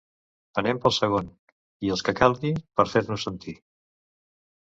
Anem 0.61 0.77
pel 0.85 0.93
segon… 0.95 1.27
i 1.87 1.91
els 1.95 2.03
que 2.07 2.15
calguin 2.21 2.57
per 2.81 2.87
fer-nos 2.95 3.27
sentir. 3.27 3.57